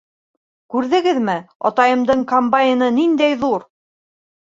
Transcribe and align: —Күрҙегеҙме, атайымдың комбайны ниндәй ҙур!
—Күрҙегеҙме, 0.75 1.35
атайымдың 1.71 2.25
комбайны 2.35 2.91
ниндәй 3.01 3.43
ҙур! 3.47 3.73